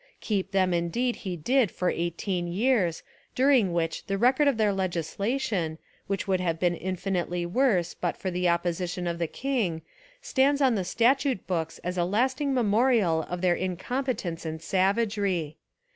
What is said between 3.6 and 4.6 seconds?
which the rec ord of